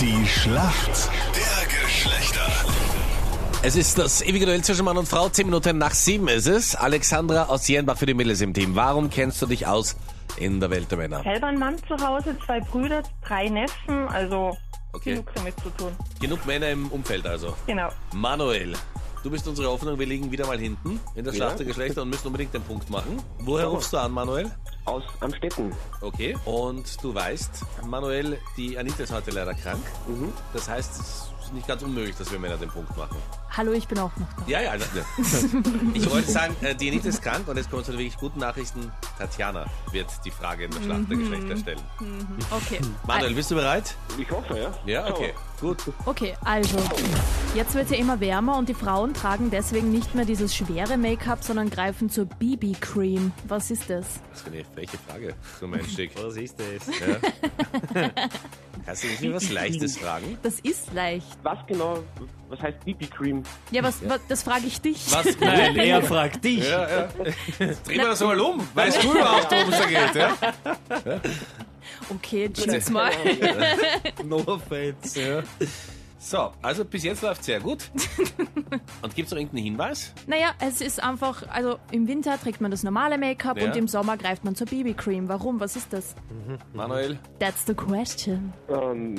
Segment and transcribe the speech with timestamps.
[0.00, 2.46] Die Schlacht der Geschlechter.
[3.62, 5.28] Es ist das ewige Duell zwischen Mann und Frau.
[5.28, 6.74] Zehn Minuten nach sieben ist es.
[6.74, 8.74] Alexandra aus Jenbach für die Mädels im Team.
[8.74, 9.96] Warum kennst du dich aus
[10.36, 11.22] in der Welt der Männer?
[11.22, 14.56] Selber ein Mann zu Hause, zwei Brüder, drei Neffen, also
[14.92, 15.10] Okay.
[15.12, 15.92] genug damit zu tun.
[16.20, 17.54] Genug Männer im Umfeld also.
[17.66, 17.90] Genau.
[18.12, 18.72] Manuel,
[19.22, 19.98] du bist unsere Hoffnung.
[19.98, 22.90] Wir liegen wieder mal hinten in der Schlacht der Geschlechter und müssen unbedingt den Punkt
[22.90, 23.22] machen.
[23.40, 24.50] Woher rufst du an, Manuel?
[24.84, 25.72] Aus Amstetten.
[26.00, 26.36] Okay.
[26.44, 29.82] Und du weißt, Manuel, die Anita ist heute leider krank.
[30.52, 33.16] Das heißt, es ist nicht ganz unmöglich, dass wir Männer den Punkt machen.
[33.50, 34.44] Hallo, ich bin auch noch da.
[34.46, 34.76] Ja, ja.
[34.76, 34.84] ne.
[35.94, 38.38] Ich wollte sagen, äh, die Anita ist krank und jetzt kommen zu den wirklich guten
[38.38, 38.90] Nachrichten.
[39.20, 41.80] Tatjana wird die Frage in der Schlacht der Geschlechter stellen.
[42.50, 42.80] Okay.
[43.06, 43.94] Manuel, bist du bereit?
[44.18, 44.72] Ich hoffe, ja.
[44.86, 45.34] Ja, okay.
[45.60, 45.76] Gut.
[46.06, 46.78] Okay, also.
[47.54, 50.96] Jetzt wird es ja immer wärmer und die Frauen tragen deswegen nicht mehr dieses schwere
[50.96, 53.32] Make-up, sondern greifen zur BB-Cream.
[53.46, 54.06] Was ist das?
[54.30, 56.12] Was für eine freche Frage zum Einstieg.
[56.22, 57.20] Was ist das?
[58.84, 60.38] Kannst du nicht mir was Leichtes fragen?
[60.42, 61.26] Das ist leicht.
[61.42, 62.02] Was genau,
[62.48, 63.42] was heißt BB-Cream?
[63.70, 65.10] Ja, was, was das frage ich dich.
[65.10, 65.26] Was?
[65.40, 66.68] Nein, er fragt dich.
[66.68, 67.08] Ja, ja.
[67.84, 68.66] Dreh mal das mal um.
[68.74, 70.14] Weißt du überhaupt, worum es da geht?
[70.14, 71.20] Ja?
[72.10, 73.12] Okay, tschüss mal.
[74.24, 75.20] No offense.
[75.20, 75.42] Ja.
[76.22, 77.90] So, also bis jetzt läuft sehr gut.
[79.02, 80.12] Und gibt es noch irgendeinen Hinweis?
[80.26, 83.64] Naja, es ist einfach, also im Winter trägt man das normale Make-up Ja.
[83.68, 85.28] und im Sommer greift man zur BB-Cream.
[85.30, 85.60] Warum?
[85.60, 86.14] Was ist das?
[86.74, 87.18] Manuel?
[87.38, 88.52] That's the question.
[88.68, 89.14] Ähm,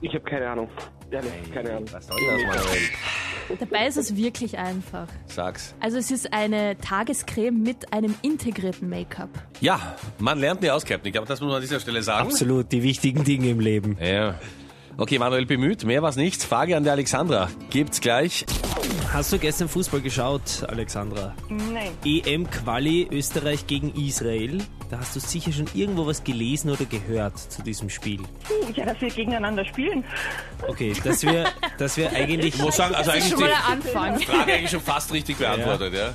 [0.00, 0.68] ich habe keine Ahnung.
[1.10, 1.86] Ehrlich, keine Ahnung.
[1.90, 3.58] Was soll das, Manuel?
[3.58, 5.08] Dabei ist es wirklich einfach.
[5.26, 5.74] Sag's.
[5.80, 9.28] Also es ist eine Tagescreme mit einem integrierten Make-up.
[9.60, 11.08] Ja, man lernt nie aus, Captain.
[11.08, 12.28] Ich glaube, das muss man an dieser Stelle sagen.
[12.28, 13.98] Absolut, die wichtigen Dinge im Leben.
[14.00, 14.36] Ja.
[14.96, 15.84] Okay, Manuel bemüht.
[15.84, 16.42] Mehr was nicht.
[16.42, 17.50] Frage an der Alexandra.
[17.70, 18.46] Gibt's gleich.
[19.12, 21.34] Hast du gestern Fußball geschaut, Alexandra?
[21.48, 21.90] Nein.
[22.04, 24.58] EM-Quali Österreich gegen Israel.
[24.90, 28.18] Da hast du sicher schon irgendwo was gelesen oder gehört zu diesem Spiel.
[28.18, 30.04] Puh, ja, dass wir gegeneinander spielen.
[30.68, 31.46] Okay, dass wir,
[31.78, 34.20] dass wir eigentlich, Ich muss sagen, also eigentlich schon die mal der Anfang.
[34.20, 36.12] Frage eigentlich schon fast richtig beantwortet, ja.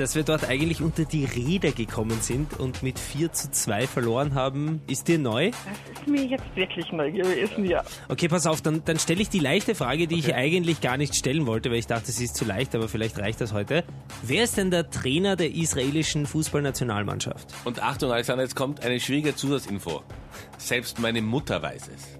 [0.00, 4.34] Dass wir dort eigentlich unter die Räder gekommen sind und mit 4 zu 2 verloren
[4.34, 4.80] haben.
[4.86, 5.50] Ist dir neu?
[5.50, 7.84] Das ist mir jetzt wirklich neu gewesen, ja.
[8.08, 11.14] Okay, pass auf, dann, dann stelle ich die leichte Frage, die ich eigentlich gar nicht
[11.14, 13.84] stellen wollte, weil ich dachte, sie ist zu leicht, aber vielleicht reicht das heute.
[14.22, 17.48] Wer ist denn der Trainer der israelischen Fußballnationalmannschaft?
[17.64, 20.02] Und Achtung, Alexander, jetzt kommt eine schwierige Zusatzinfo.
[20.56, 22.18] Selbst meine Mutter weiß es.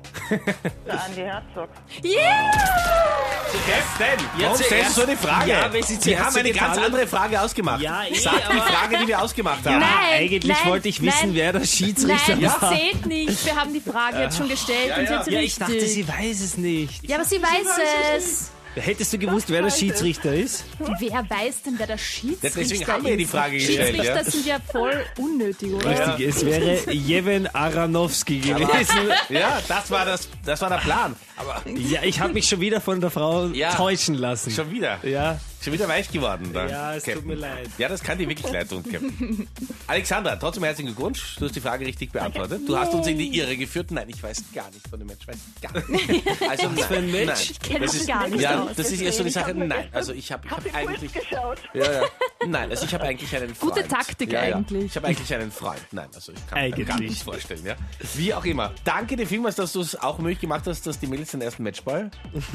[0.86, 1.70] Der Andi Herzog.
[2.04, 3.29] Yeah!
[3.58, 5.50] Captain, warum zuerst- stellst du so eine Frage?
[5.50, 7.80] Ja, weil sie Sie zuerst haben so eine ganz getan andere Frage ausgemacht.
[7.80, 9.80] Ja, eh, Sag die aber- Frage, die wir ausgemacht haben.
[9.80, 11.34] Nein, eigentlich nein, wollte ich wissen, nein.
[11.34, 12.72] wer der Schiedsrichter Nein, war.
[12.72, 13.44] zählt nicht.
[13.44, 15.16] Wir haben die Frage jetzt schon gestellt Ja, und ja.
[15.18, 15.58] jetzt Ja, ich richtig.
[15.66, 17.08] dachte, sie weiß es nicht.
[17.08, 18.50] ja, aber sie weiß es.
[18.76, 20.64] Hättest du gewusst, wer der Schiedsrichter ist?
[21.00, 23.30] Wer weiß denn, wer der Schiedsrichter Deswegen haben wir die ist?
[23.30, 24.24] Frage gestellt, Schiedsrichter ja.
[24.30, 25.90] sind ja voll unnötig, oder?
[26.10, 29.10] Richtig, es wäre Jeven Aranowski gewesen.
[29.28, 31.16] Ja, das war, das, das war der Plan.
[31.36, 33.74] Aber Ja, ich habe mich schon wieder von der Frau Ja.
[33.74, 34.50] täuschen lassen.
[34.50, 34.98] schon wieder.
[35.04, 36.50] Ja, Schon wieder weich geworden.
[36.54, 37.28] Da, ja, es tut Captain.
[37.28, 37.68] mir leid.
[37.76, 39.46] Ja, das kann dir wirklich leid tun, Captain.
[39.86, 41.36] Alexandra, trotzdem herzlichen Glückwunsch.
[41.38, 42.62] Du hast die Frage richtig beantwortet.
[42.66, 43.90] Du hast uns in die Irre geführt.
[43.90, 45.20] Nein, ich weiß gar nicht von dem Match.
[45.22, 46.26] Ich weiß gar nicht.
[46.48, 47.26] Also, nein, für ein Match?
[47.26, 47.36] Nein.
[47.50, 48.70] Ich kenne Das ist- gar nicht Ja, aus.
[48.74, 49.52] das ist erst so die Sache.
[49.52, 51.12] Mir Nein, also ich habe ich Hab hab ich eigentlich...
[51.12, 51.58] geschaut.
[51.74, 52.02] Ja, ja.
[52.46, 53.74] Nein, also ich habe eigentlich einen Freund.
[53.74, 54.56] Gute Taktik ja, ja.
[54.56, 54.84] eigentlich.
[54.86, 55.80] Ich habe eigentlich einen Freund.
[55.92, 56.88] Nein, also ich kann mir Eigentlich.
[56.88, 57.66] gar nicht vorstellen.
[57.66, 57.76] Ja.
[58.14, 58.72] Wie auch immer.
[58.84, 61.64] Danke dir vielmals, dass du es auch möglich gemacht hast, dass die Mädels den ersten
[61.64, 62.10] Matchball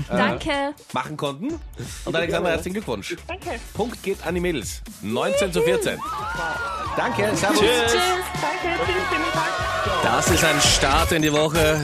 [0.09, 0.73] Danke.
[0.93, 1.59] machen konnten.
[2.05, 2.94] Und Alexander, herzlichen Glückwunsch.
[3.27, 3.59] Danke.
[3.73, 4.81] Punkt geht an die Mädels.
[5.01, 5.99] 19 zu 14.
[6.95, 7.59] Danke, servus.
[7.59, 7.93] Tschüss.
[7.93, 9.65] Danke, tschüss, schönen Tag.
[10.03, 11.83] Das ist ein Start in die Woche.